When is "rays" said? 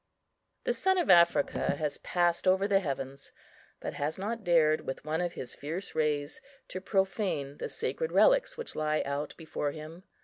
5.93-6.41